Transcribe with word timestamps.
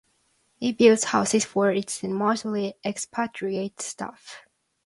It 0.59 0.79
built 0.79 1.03
houses 1.03 1.45
for 1.45 1.69
its 1.71 1.99
then 1.99 2.13
mostly 2.15 2.73
expatriate 2.83 3.83
staff. 3.83 4.47